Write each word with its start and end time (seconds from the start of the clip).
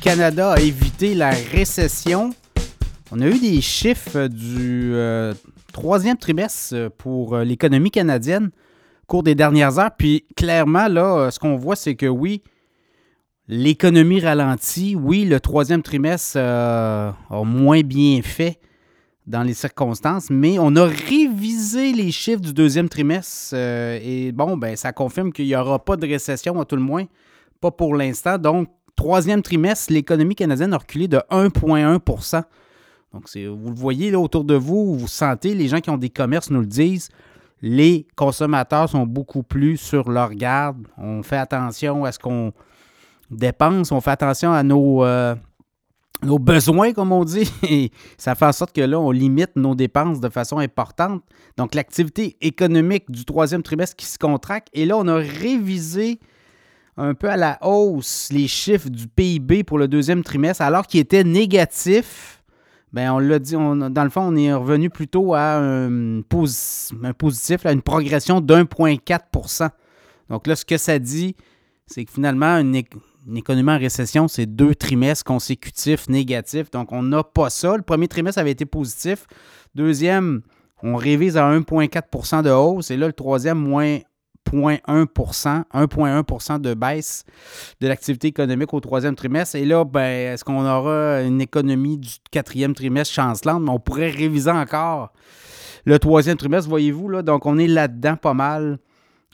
Canada 0.00 0.52
a 0.52 0.60
évité 0.60 1.14
la 1.14 1.30
récession. 1.30 2.30
On 3.12 3.20
a 3.20 3.26
eu 3.26 3.38
des 3.38 3.60
chiffres 3.60 4.28
du 4.28 4.92
euh, 4.94 5.34
troisième 5.74 6.16
trimestre 6.16 6.88
pour 6.96 7.34
euh, 7.34 7.44
l'économie 7.44 7.90
canadienne 7.90 8.46
au 8.46 9.06
cours 9.06 9.22
des 9.22 9.34
dernières 9.34 9.78
heures. 9.78 9.90
Puis 9.96 10.24
clairement, 10.36 10.88
là, 10.88 11.16
euh, 11.16 11.30
ce 11.30 11.38
qu'on 11.38 11.56
voit, 11.56 11.76
c'est 11.76 11.96
que 11.96 12.06
oui, 12.06 12.42
l'économie 13.46 14.20
ralentit. 14.20 14.96
Oui, 14.96 15.26
le 15.26 15.38
troisième 15.38 15.82
trimestre 15.82 16.38
a 16.38 17.14
moins 17.44 17.82
bien 17.82 18.22
fait 18.22 18.58
dans 19.26 19.42
les 19.42 19.54
circonstances, 19.54 20.30
mais 20.30 20.58
on 20.58 20.74
a 20.76 20.86
révisé 20.86 21.92
les 21.92 22.10
chiffres 22.10 22.40
du 22.40 22.54
deuxième 22.54 22.88
trimestre 22.88 23.54
et 23.54 24.32
bon, 24.32 24.56
ben 24.56 24.76
ça 24.76 24.92
confirme 24.92 25.30
qu'il 25.30 25.44
n'y 25.44 25.54
aura 25.54 25.78
pas 25.78 25.96
de 25.96 26.06
récession 26.06 26.58
à 26.58 26.64
tout 26.64 26.76
le 26.76 26.82
moins, 26.82 27.04
pas 27.60 27.70
pour 27.70 27.94
l'instant. 27.94 28.38
Donc, 28.38 28.68
troisième 28.96 29.42
trimestre, 29.42 29.92
l'économie 29.92 30.34
canadienne 30.34 30.72
a 30.72 30.78
reculé 30.78 31.08
de 31.08 31.18
1,1% 31.30 32.42
Donc, 33.12 33.24
vous 33.34 33.70
le 33.70 33.74
voyez 33.74 34.10
là 34.10 34.18
autour 34.18 34.44
de 34.44 34.54
vous, 34.54 34.96
vous 34.96 35.08
sentez, 35.08 35.54
les 35.54 35.68
gens 35.68 35.80
qui 35.80 35.90
ont 35.90 35.98
des 35.98 36.10
commerces 36.10 36.50
nous 36.50 36.60
le 36.60 36.66
disent, 36.66 37.08
les 37.62 38.06
consommateurs 38.16 38.88
sont 38.88 39.06
beaucoup 39.06 39.42
plus 39.42 39.76
sur 39.76 40.10
leur 40.10 40.34
garde. 40.34 40.86
On 40.96 41.22
fait 41.22 41.36
attention 41.36 42.04
à 42.04 42.12
ce 42.12 42.18
qu'on 42.18 42.52
dépense, 43.30 43.92
on 43.92 44.00
fait 44.00 44.10
attention 44.10 44.52
à 44.52 44.62
nos, 44.62 45.04
euh, 45.04 45.34
nos 46.22 46.38
besoins, 46.38 46.92
comme 46.92 47.12
on 47.12 47.24
dit. 47.24 47.50
Et 47.68 47.90
ça 48.16 48.34
fait 48.34 48.46
en 48.46 48.52
sorte 48.52 48.72
que 48.72 48.80
là, 48.80 48.98
on 48.98 49.10
limite 49.10 49.56
nos 49.56 49.74
dépenses 49.74 50.20
de 50.20 50.28
façon 50.28 50.58
importante. 50.58 51.22
Donc, 51.56 51.74
l'activité 51.74 52.36
économique 52.40 53.10
du 53.10 53.24
troisième 53.24 53.62
trimestre 53.62 53.96
qui 53.96 54.06
se 54.06 54.18
contracte. 54.18 54.68
Et 54.72 54.86
là, 54.86 54.96
on 54.96 55.06
a 55.08 55.16
révisé 55.16 56.18
un 56.96 57.14
peu 57.14 57.30
à 57.30 57.36
la 57.36 57.58
hausse 57.62 58.28
les 58.32 58.48
chiffres 58.48 58.88
du 58.88 59.06
PIB 59.08 59.64
pour 59.64 59.78
le 59.78 59.88
deuxième 59.88 60.22
trimestre, 60.22 60.62
alors 60.62 60.86
qu'il 60.86 61.00
était 61.00 61.24
négatif. 61.24 62.42
Bien, 62.92 63.14
on 63.14 63.18
l'a 63.20 63.38
dit, 63.38 63.52
dans 63.52 64.04
le 64.04 64.10
fond, 64.10 64.22
on 64.22 64.36
est 64.36 64.52
revenu 64.52 64.90
plutôt 64.90 65.34
à 65.34 65.58
un, 65.58 66.22
positif, 66.22 67.64
à 67.64 67.72
une 67.72 67.82
progression 67.82 68.40
d'1,4 68.40 69.70
Donc 70.28 70.46
là, 70.48 70.56
ce 70.56 70.64
que 70.64 70.76
ça 70.76 70.98
dit, 70.98 71.36
c'est 71.86 72.04
que 72.04 72.10
finalement, 72.10 72.58
une, 72.58 72.82
économie 73.36 73.70
en 73.70 73.78
récession, 73.78 74.26
c'est 74.26 74.46
deux 74.46 74.74
trimestres 74.74 75.24
consécutifs 75.24 76.08
négatifs. 76.08 76.70
Donc, 76.72 76.90
on 76.90 77.02
n'a 77.02 77.22
pas 77.22 77.48
ça. 77.48 77.76
Le 77.76 77.82
premier 77.82 78.08
trimestre 78.08 78.40
avait 78.40 78.50
été 78.50 78.66
positif. 78.66 79.26
Deuxième, 79.76 80.42
on 80.82 80.96
révise 80.96 81.36
à 81.36 81.48
1,4% 81.48 82.42
de 82.42 82.50
hausse. 82.50 82.90
Et 82.90 82.96
là, 82.96 83.06
le 83.06 83.12
troisième, 83.12 83.58
moins 83.58 83.98
1,1% 84.52 86.60
de 86.60 86.74
baisse 86.74 87.24
de 87.80 87.88
l'activité 87.88 88.28
économique 88.28 88.74
au 88.74 88.80
troisième 88.80 89.14
trimestre. 89.14 89.56
Et 89.56 89.64
là, 89.64 89.84
ben, 89.84 90.32
est-ce 90.32 90.44
qu'on 90.44 90.66
aura 90.66 91.22
une 91.22 91.40
économie 91.40 91.98
du 91.98 92.10
quatrième 92.30 92.74
trimestre 92.74 93.14
chancelante? 93.14 93.62
Mais 93.62 93.70
on 93.70 93.80
pourrait 93.80 94.10
réviser 94.10 94.50
encore 94.50 95.12
le 95.84 95.98
troisième 95.98 96.36
trimestre, 96.36 96.68
voyez-vous. 96.68 97.22
Donc, 97.22 97.46
on 97.46 97.58
est 97.58 97.66
là-dedans 97.66 98.16
pas 98.16 98.34
mal. 98.34 98.78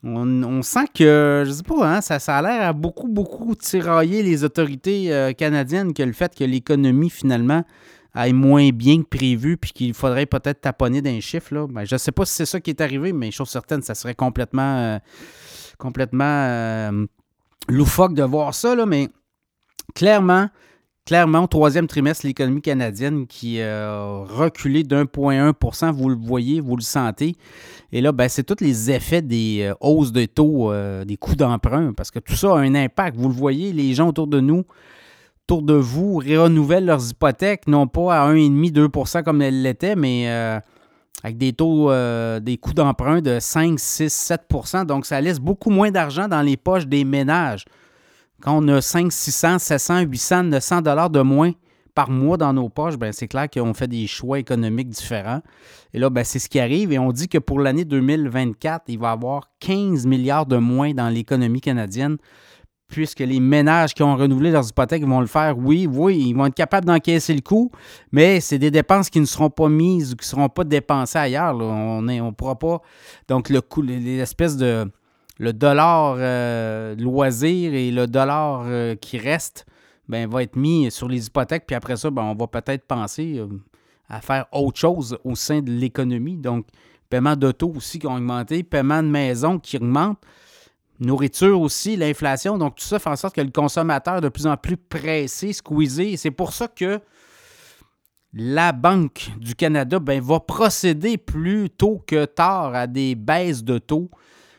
On, 0.04 0.62
sent 0.62 0.84
que, 0.94 1.42
je 1.44 1.50
sais 1.50 1.64
pas, 1.64 1.96
hein, 1.96 2.00
ça, 2.00 2.20
ça 2.20 2.36
a 2.36 2.42
l'air 2.42 2.68
à 2.68 2.72
beaucoup, 2.72 3.08
beaucoup 3.08 3.56
tirailler 3.56 4.22
les 4.22 4.44
autorités 4.44 5.12
euh, 5.12 5.32
canadiennes 5.32 5.94
que 5.94 6.02
le 6.02 6.12
fait 6.12 6.32
que 6.32 6.44
l'économie, 6.44 7.10
finalement, 7.10 7.64
aille 8.16 8.32
moins 8.32 8.70
bien 8.70 9.02
que 9.02 9.08
prévu, 9.08 9.56
puis 9.56 9.72
qu'il 9.72 9.94
faudrait 9.94 10.26
peut-être 10.26 10.62
taponner 10.62 11.02
d'un 11.02 11.20
chiffre. 11.20 11.54
Là. 11.54 11.66
Ben, 11.68 11.84
je 11.84 11.94
ne 11.94 11.98
sais 11.98 12.12
pas 12.12 12.24
si 12.24 12.34
c'est 12.34 12.46
ça 12.46 12.60
qui 12.60 12.70
est 12.70 12.80
arrivé, 12.80 13.12
mais 13.12 13.30
chose 13.30 13.50
certaine, 13.50 13.82
ça 13.82 13.94
serait 13.94 14.14
complètement, 14.14 14.78
euh, 14.78 14.98
complètement 15.78 16.24
euh, 16.24 17.06
loufoque 17.68 18.14
de 18.14 18.22
voir 18.22 18.54
ça. 18.54 18.74
Là, 18.74 18.86
mais 18.86 19.10
clairement, 19.94 20.48
clairement, 21.04 21.44
au 21.44 21.46
troisième 21.46 21.86
trimestre, 21.86 22.26
l'économie 22.26 22.62
canadienne 22.62 23.26
qui 23.26 23.60
a 23.60 24.24
reculé 24.26 24.82
d'1,1 24.82 25.92
vous 25.92 26.08
le 26.08 26.16
voyez, 26.16 26.60
vous 26.60 26.76
le 26.76 26.82
sentez. 26.82 27.36
Et 27.92 28.00
là, 28.00 28.12
ben, 28.12 28.30
c'est 28.30 28.44
tous 28.44 28.64
les 28.64 28.90
effets 28.90 29.22
des 29.22 29.60
euh, 29.62 29.74
hausses 29.80 30.12
de 30.12 30.24
taux, 30.24 30.72
des 31.04 31.18
coûts 31.18 31.36
d'emprunt, 31.36 31.92
parce 31.92 32.10
que 32.10 32.18
tout 32.18 32.34
ça 32.34 32.54
a 32.54 32.58
un 32.60 32.74
impact. 32.74 33.16
Vous 33.18 33.28
le 33.28 33.34
voyez, 33.34 33.74
les 33.74 33.92
gens 33.92 34.08
autour 34.08 34.26
de 34.26 34.40
nous 34.40 34.64
autour 35.46 35.62
de 35.62 35.74
vous 35.74 36.16
renouvellent 36.16 36.86
leurs 36.86 37.08
hypothèques, 37.08 37.68
non 37.68 37.86
pas 37.86 38.20
à 38.20 38.32
1,5-2% 38.32 39.22
comme 39.22 39.40
elles 39.40 39.62
l'étaient, 39.62 39.94
mais 39.94 40.24
euh, 40.26 40.58
avec 41.22 41.38
des 41.38 41.52
taux, 41.52 41.88
euh, 41.92 42.40
des 42.40 42.56
coûts 42.56 42.74
d'emprunt 42.74 43.20
de 43.20 43.38
5, 43.38 43.78
6, 43.78 44.32
7% 44.50 44.86
Donc, 44.86 45.06
ça 45.06 45.20
laisse 45.20 45.38
beaucoup 45.38 45.70
moins 45.70 45.92
d'argent 45.92 46.26
dans 46.26 46.42
les 46.42 46.56
poches 46.56 46.88
des 46.88 47.04
ménages. 47.04 47.64
Quand 48.40 48.58
on 48.60 48.66
a 48.66 48.80
5, 48.80 49.12
600, 49.12 49.60
700, 49.60 50.00
800, 50.00 50.42
900 50.44 50.82
dollars 50.82 51.10
de 51.10 51.20
moins 51.20 51.52
par 51.94 52.10
mois 52.10 52.36
dans 52.36 52.52
nos 52.52 52.68
poches, 52.68 52.96
ben 52.96 53.12
c'est 53.12 53.28
clair 53.28 53.48
qu'on 53.48 53.72
fait 53.72 53.88
des 53.88 54.08
choix 54.08 54.40
économiques 54.40 54.88
différents. 54.88 55.42
Et 55.94 56.00
là, 56.00 56.10
ben, 56.10 56.24
c'est 56.24 56.40
ce 56.40 56.48
qui 56.48 56.58
arrive. 56.58 56.92
Et 56.92 56.98
on 56.98 57.12
dit 57.12 57.28
que 57.28 57.38
pour 57.38 57.60
l'année 57.60 57.84
2024, 57.84 58.86
il 58.88 58.98
va 58.98 59.10
y 59.10 59.12
avoir 59.12 59.48
15 59.60 60.06
milliards 60.06 60.46
de 60.46 60.56
moins 60.56 60.92
dans 60.92 61.08
l'économie 61.08 61.60
canadienne 61.60 62.16
puisque 62.88 63.20
les 63.20 63.40
ménages 63.40 63.94
qui 63.94 64.02
ont 64.02 64.16
renouvelé 64.16 64.50
leurs 64.50 64.68
hypothèques 64.68 65.04
vont 65.04 65.20
le 65.20 65.26
faire, 65.26 65.58
oui, 65.58 65.88
oui, 65.90 66.28
ils 66.28 66.34
vont 66.34 66.46
être 66.46 66.54
capables 66.54 66.86
d'encaisser 66.86 67.34
le 67.34 67.40
coût, 67.40 67.70
mais 68.12 68.40
c'est 68.40 68.58
des 68.58 68.70
dépenses 68.70 69.10
qui 69.10 69.20
ne 69.20 69.26
seront 69.26 69.50
pas 69.50 69.68
mises 69.68 70.12
ou 70.12 70.16
qui 70.16 70.24
ne 70.24 70.30
seront 70.30 70.48
pas 70.48 70.64
dépensées 70.64 71.18
ailleurs. 71.18 71.56
On 71.56 72.02
ne 72.02 72.30
pourra 72.30 72.58
pas. 72.58 72.80
Donc, 73.28 73.48
le 73.48 73.60
coût, 73.60 73.82
l'espèce 73.82 74.56
de. 74.56 74.90
Le 75.38 75.52
dollar 75.52 76.16
euh, 76.18 76.94
loisir 76.96 77.74
et 77.74 77.90
le 77.90 78.06
dollar 78.06 78.62
euh, 78.64 78.94
qui 78.94 79.18
reste 79.18 79.66
ben, 80.08 80.26
va 80.26 80.42
être 80.42 80.56
mis 80.56 80.90
sur 80.90 81.08
les 81.08 81.26
hypothèques, 81.26 81.64
puis 81.66 81.76
après 81.76 81.98
ça, 81.98 82.10
ben, 82.10 82.22
on 82.22 82.34
va 82.34 82.46
peut-être 82.46 82.86
penser 82.86 83.34
euh, 83.36 83.46
à 84.08 84.22
faire 84.22 84.46
autre 84.50 84.78
chose 84.78 85.18
au 85.24 85.34
sein 85.34 85.60
de 85.60 85.70
l'économie. 85.70 86.38
Donc, 86.38 86.66
paiement 87.10 87.36
d'auto 87.36 87.70
aussi 87.76 87.98
qui 87.98 88.06
ont 88.06 88.14
augmenté, 88.14 88.62
paiement 88.62 89.02
de 89.02 89.08
maison 89.08 89.58
qui 89.58 89.76
augmente 89.76 90.16
nourriture 91.00 91.60
aussi, 91.60 91.96
l'inflation. 91.96 92.58
Donc, 92.58 92.76
tout 92.76 92.84
ça 92.84 92.98
fait 92.98 93.10
en 93.10 93.16
sorte 93.16 93.34
que 93.34 93.40
le 93.40 93.50
consommateur 93.50 94.16
est 94.16 94.20
de 94.20 94.28
plus 94.28 94.46
en 94.46 94.56
plus 94.56 94.76
pressé, 94.76 95.52
squeezé. 95.52 96.16
C'est 96.16 96.30
pour 96.30 96.52
ça 96.52 96.68
que 96.68 97.00
la 98.32 98.72
Banque 98.72 99.30
du 99.38 99.54
Canada 99.54 99.98
ben, 99.98 100.20
va 100.20 100.40
procéder 100.40 101.16
plus 101.16 101.70
tôt 101.70 102.02
que 102.06 102.24
tard 102.24 102.74
à 102.74 102.86
des 102.86 103.14
baisses 103.14 103.64
de 103.64 103.78
taux. 103.78 104.10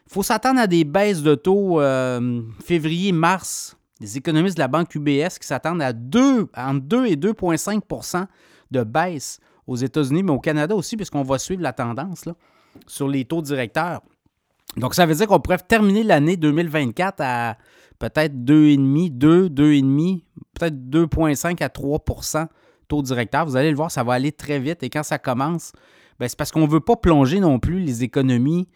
Il 0.07 0.13
faut 0.13 0.23
s'attendre 0.23 0.59
à 0.59 0.67
des 0.67 0.83
baisses 0.83 1.21
de 1.21 1.35
taux 1.35 1.79
euh, 1.79 2.41
février-mars. 2.63 3.77
Les 3.99 4.17
économistes 4.17 4.55
de 4.55 4.61
la 4.61 4.67
Banque 4.67 4.93
UBS 4.95 5.37
qui 5.39 5.47
s'attendent 5.47 5.81
à 5.81 5.91
2, 5.91 6.47
entre 6.55 6.81
2 6.81 7.05
et 7.07 7.15
2,5% 7.15 8.25
de 8.71 8.83
baisse 8.83 9.39
aux 9.65 9.75
États-Unis, 9.75 10.23
mais 10.23 10.31
au 10.31 10.39
Canada 10.39 10.75
aussi, 10.75 10.95
puisqu'on 10.95 11.23
va 11.23 11.37
suivre 11.37 11.61
la 11.61 11.73
tendance 11.73 12.25
sur 12.85 13.07
les 13.07 13.25
taux 13.25 13.41
directeurs. 13.41 14.01
Donc, 14.77 14.93
ça 14.93 15.05
veut 15.05 15.15
dire 15.15 15.27
qu'on 15.27 15.39
pourrait 15.39 15.57
terminer 15.57 16.03
l'année 16.03 16.37
2024 16.37 17.15
à 17.19 17.57
peut-être 17.99 18.33
2,5, 18.33 19.09
2, 19.11 19.49
2,5, 19.49 20.21
peut-être 20.53 20.75
2,5 20.89 21.63
à 21.63 21.67
3% 21.67 22.47
taux 22.87 23.01
directeur. 23.01 23.45
Vous 23.45 23.55
allez 23.55 23.71
le 23.71 23.75
voir, 23.75 23.91
ça 23.91 24.03
va 24.03 24.13
aller 24.13 24.31
très 24.31 24.59
vite. 24.59 24.83
Et 24.83 24.89
quand 24.89 25.03
ça 25.03 25.17
commence, 25.17 25.73
ben, 26.19 26.27
c'est 26.27 26.37
parce 26.37 26.51
qu'on 26.51 26.61
ne 26.61 26.71
veut 26.71 26.79
pas 26.79 26.95
plonger 26.95 27.39
non 27.39 27.59
plus 27.59 27.79
les 27.79 28.03
économies 28.03 28.67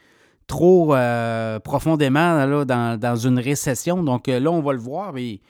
trop 0.48 0.94
euh, 0.96 1.60
profondément 1.60 2.46
là, 2.46 2.66
dans, 2.66 3.16
une 3.16 3.40
récession. 3.40 4.04
Donc 4.04 4.28
euh, 4.28 4.40
là, 4.40 4.52
on 4.52 4.62
va 4.62 4.74
le 4.74 4.80
voir. 4.80 5.18
Et, 5.18 5.42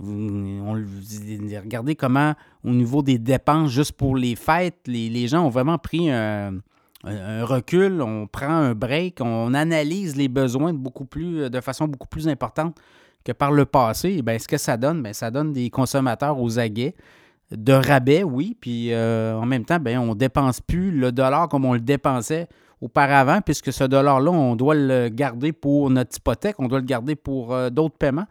on, 0.00 0.74
regardez 0.74 1.96
comment, 1.96 2.34
au 2.62 2.70
niveau 2.70 3.02
des 3.02 3.18
dépenses, 3.18 3.70
juste 3.70 3.92
pour 3.92 4.16
les 4.16 4.36
fêtes, 4.36 4.78
les, 4.86 5.08
les 5.08 5.26
gens 5.26 5.44
ont 5.44 5.48
vraiment 5.48 5.78
pris 5.78 6.08
un 6.10 6.52
un 7.04 7.44
recul, 7.44 8.02
on 8.02 8.26
prend 8.26 8.48
un 8.48 8.74
break, 8.74 9.18
on 9.20 9.54
analyse 9.54 10.16
les 10.16 10.28
besoins 10.28 10.72
de, 10.72 10.78
beaucoup 10.78 11.04
plus, 11.04 11.48
de 11.48 11.60
façon 11.60 11.86
beaucoup 11.86 12.08
plus 12.08 12.28
importante 12.28 12.76
que 13.24 13.32
par 13.32 13.52
le 13.52 13.66
passé. 13.66 14.22
Bien, 14.22 14.38
ce 14.38 14.48
que 14.48 14.58
ça 14.58 14.76
donne, 14.76 15.02
bien, 15.02 15.12
ça 15.12 15.30
donne 15.30 15.52
des 15.52 15.70
consommateurs 15.70 16.40
aux 16.40 16.58
aguets, 16.58 16.94
de 17.50 17.72
rabais, 17.72 18.24
oui, 18.24 18.56
puis 18.60 18.92
euh, 18.92 19.34
en 19.34 19.46
même 19.46 19.64
temps, 19.64 19.78
bien, 19.78 20.00
on 20.00 20.08
ne 20.08 20.14
dépense 20.14 20.60
plus 20.60 20.90
le 20.90 21.12
dollar 21.12 21.48
comme 21.48 21.64
on 21.64 21.72
le 21.72 21.80
dépensait 21.80 22.48
auparavant, 22.80 23.40
puisque 23.40 23.72
ce 23.72 23.84
dollar-là, 23.84 24.30
on 24.30 24.54
doit 24.54 24.74
le 24.74 25.08
garder 25.08 25.52
pour 25.52 25.90
notre 25.90 26.16
hypothèque, 26.16 26.56
on 26.58 26.68
doit 26.68 26.78
le 26.78 26.84
garder 26.84 27.16
pour 27.16 27.52
euh, 27.52 27.70
d'autres 27.70 27.96
paiements. 27.96 28.26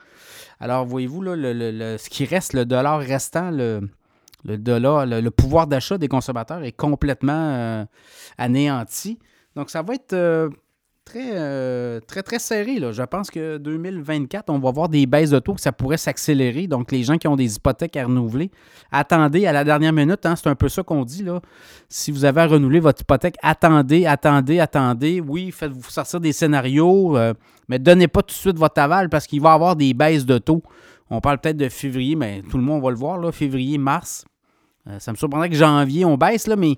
Alors, 0.59 0.85
voyez-vous, 0.85 1.21
là, 1.21 1.35
ce 1.97 2.09
qui 2.09 2.25
reste, 2.25 2.53
le 2.53 2.65
dollar 2.65 2.99
restant, 2.99 3.51
le, 3.51 3.89
le 4.43 4.57
dollar, 4.57 5.05
le, 5.05 5.29
pouvoir 5.31 5.67
d'achat 5.67 5.97
des 5.97 6.07
consommateurs 6.07 6.63
est 6.63 6.71
complètement 6.71 7.33
euh, 7.33 7.85
anéanti. 8.37 9.19
Donc, 9.55 9.69
ça 9.69 9.81
va 9.81 9.95
être 9.95 10.13
euh, 10.13 10.49
très, 11.03 11.31
euh, 11.33 11.99
très, 11.99 12.21
très 12.21 12.39
serré. 12.39 12.79
Là. 12.79 12.91
Je 12.91 13.01
pense 13.03 13.31
que 13.31 13.57
2024, 13.57 14.49
on 14.49 14.59
va 14.59 14.71
voir 14.71 14.89
des 14.89 15.05
baisses 15.05 15.31
de 15.31 15.39
taux, 15.39 15.55
que 15.55 15.61
ça 15.61 15.71
pourrait 15.71 15.97
s'accélérer. 15.97 16.67
Donc, 16.67 16.91
les 16.91 17.03
gens 17.03 17.17
qui 17.17 17.27
ont 17.27 17.35
des 17.35 17.55
hypothèques 17.55 17.97
à 17.97 18.05
renouveler, 18.05 18.51
attendez 18.91 19.47
à 19.47 19.51
la 19.51 19.63
dernière 19.63 19.93
minute. 19.93 20.25
Hein, 20.25 20.35
c'est 20.35 20.47
un 20.47 20.55
peu 20.55 20.69
ça 20.69 20.83
qu'on 20.83 21.03
dit. 21.03 21.23
Là. 21.23 21.41
Si 21.89 22.11
vous 22.11 22.23
avez 22.23 22.41
à 22.41 22.47
renouveler 22.47 22.79
votre 22.79 23.01
hypothèque, 23.01 23.37
attendez, 23.41 24.05
attendez, 24.05 24.59
attendez. 24.59 25.19
Oui, 25.19 25.51
faites-vous 25.51 25.89
sortir 25.89 26.19
des 26.19 26.31
scénarios, 26.31 27.17
mais 27.67 27.79
donnez 27.79 28.07
pas 28.07 28.21
tout 28.21 28.33
de 28.33 28.39
suite 28.39 28.57
votre 28.57 28.79
aval 28.79 29.09
parce 29.09 29.25
qu'il 29.25 29.41
va 29.41 29.49
y 29.49 29.53
avoir 29.53 29.75
des 29.75 29.93
baisses 29.93 30.25
de 30.25 30.37
taux 30.37 30.61
On 31.09 31.21
parle 31.21 31.39
peut-être 31.39 31.57
de 31.57 31.69
février, 31.69 32.15
mais 32.15 32.41
tout 32.49 32.57
le 32.57 32.63
monde 32.63 32.83
va 32.83 32.89
le 32.89 32.95
voir, 32.95 33.17
là, 33.17 33.31
février, 33.31 33.77
mars. 33.77 34.25
Euh, 34.87 34.99
ça 34.99 35.11
me 35.11 35.17
surprendrait 35.17 35.49
que 35.49 35.55
janvier, 35.55 36.05
on 36.05 36.17
baisse, 36.17 36.47
là, 36.47 36.55
mais 36.55 36.75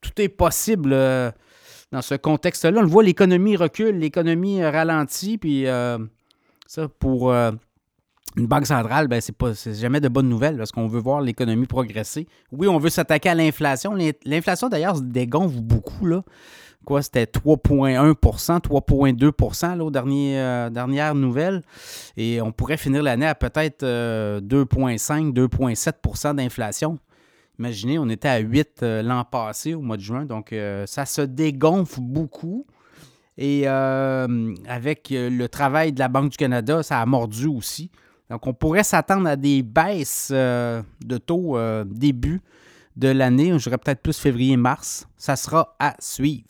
tout 0.00 0.12
est 0.18 0.28
possible 0.28 0.92
euh, 0.92 1.30
dans 1.92 2.02
ce 2.02 2.14
contexte-là. 2.14 2.78
On 2.78 2.82
le 2.82 2.88
voit, 2.88 3.02
l'économie 3.02 3.56
recule, 3.56 3.98
l'économie 3.98 4.64
ralentit, 4.64 5.38
puis 5.38 5.66
ça, 6.66 6.88
pour 6.98 7.34
une 8.36 8.46
banque 8.46 8.66
centrale, 8.66 9.08
ben, 9.08 9.20
c'est, 9.20 9.36
pas, 9.36 9.52
jamais 9.54 10.00
de 10.00 10.08
bonnes 10.08 10.28
nouvelles 10.28 10.56
parce 10.56 10.72
qu'on 10.72 10.88
veut 10.88 11.00
voir 11.00 11.20
l'économie 11.20 11.66
progresser. 11.66 12.26
Oui, 12.50 12.66
on 12.66 12.78
veut 12.78 12.90
s'attaquer 12.90 13.28
à 13.28 13.34
l'inflation. 13.34 13.94
L'inflation, 14.24 14.68
d'ailleurs, 14.68 14.96
se 14.96 15.02
dégonfle 15.02 15.60
beaucoup. 15.60 16.06
Là. 16.06 16.22
Quoi, 16.84 17.02
c'était 17.02 17.24
3,1% 17.24 18.60
3,2 18.60 19.80
aux 19.80 19.90
dernières, 19.90 20.66
euh, 20.66 20.70
dernières 20.70 21.14
nouvelles. 21.14 21.62
Et 22.16 22.40
on 22.42 22.52
pourrait 22.52 22.76
finir 22.76 23.02
l'année 23.02 23.26
à 23.26 23.34
peut-être 23.34 23.82
2,5 23.82 23.84
euh, 23.84 24.40
2,7% 24.40 26.34
d'inflation. 26.34 26.98
Imaginez, 27.58 27.98
on 27.98 28.08
était 28.08 28.28
à 28.28 28.38
8 28.38 28.82
euh, 28.82 29.02
l'an 29.02 29.24
passé, 29.24 29.74
au 29.74 29.80
mois 29.80 29.96
de 29.96 30.02
juin. 30.02 30.24
Donc, 30.24 30.54
ça 30.86 31.06
se 31.06 31.22
dégonfle 31.22 32.00
beaucoup. 32.00 32.66
Et 33.38 33.66
avec 33.66 35.08
le 35.10 35.46
travail 35.46 35.92
de 35.92 36.00
la 36.00 36.08
Banque 36.08 36.30
du 36.30 36.36
Canada, 36.36 36.82
ça 36.82 37.00
a 37.00 37.06
mordu 37.06 37.46
aussi. 37.46 37.90
Donc, 38.30 38.46
on 38.46 38.54
pourrait 38.54 38.84
s'attendre 38.84 39.28
à 39.28 39.36
des 39.36 39.62
baisses 39.62 40.30
euh, 40.32 40.82
de 41.04 41.18
taux 41.18 41.56
euh, 41.56 41.84
début 41.84 42.40
de 42.96 43.08
l'année. 43.08 43.58
Je 43.58 43.64
dirais 43.64 43.78
peut-être 43.78 44.02
plus 44.02 44.18
février-mars. 44.18 45.06
Ça 45.16 45.36
sera 45.36 45.76
à 45.78 45.94
suivre. 45.98 46.46